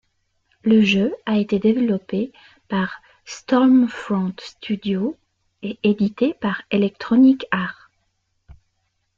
Le 0.63 0.81
jeu 0.81 1.15
a 1.27 1.37
été 1.37 1.59
développé 1.59 2.33
par 2.69 3.03
Stormfront 3.23 4.33
Studios 4.39 5.15
et 5.61 5.77
édité 5.83 6.33
par 6.33 6.63
Electronic 6.71 7.45
Arts. 7.51 7.91